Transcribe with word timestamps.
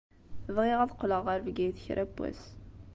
Bɣiɣ 0.55 0.79
ad 0.81 0.93
qqleɣ 0.95 1.21
ɣer 1.23 1.39
Bgayet 1.45 1.81
kra 1.85 2.03
n 2.09 2.13
wass. 2.17 2.41